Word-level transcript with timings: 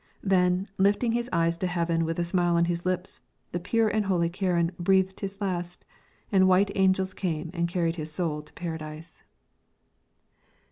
Then, 0.23 0.67
lifting 0.79 1.11
his 1.11 1.29
eyes 1.31 1.59
to 1.59 1.67
heaven 1.67 2.05
with 2.05 2.17
a 2.17 2.23
smile 2.23 2.55
on 2.55 2.65
his 2.65 2.87
lips, 2.87 3.21
the 3.51 3.59
pure 3.59 3.87
and 3.87 4.05
holy 4.07 4.31
Ciaran 4.31 4.71
breathed 4.79 5.19
his 5.19 5.39
last, 5.39 5.85
and 6.31 6.47
white 6.47 6.71
angels 6.73 7.13
came 7.13 7.51
and 7.53 7.67
carried 7.69 7.97
his 7.97 8.11
soul 8.11 8.41
to 8.41 8.53
Paradise. 8.53 9.21